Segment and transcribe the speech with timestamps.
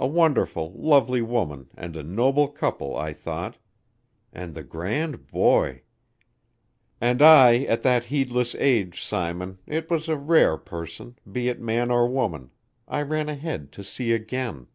[0.00, 3.58] A wonderful, lovely woman and a noble couple, I thought.
[4.32, 5.82] And the grand boy!
[7.00, 11.92] And I at that heedless age, Simon, it was a rare person, be it man
[11.92, 12.50] or woman,
[12.88, 14.66] I ran ahead to see again."